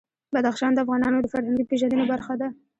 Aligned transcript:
بدخشان 0.33 0.71
د 0.73 0.79
افغانانو 0.85 1.17
د 1.21 1.27
فرهنګي 1.33 1.65
پیژندنې 1.71 2.05
برخه 2.13 2.33
ده. 2.41 2.47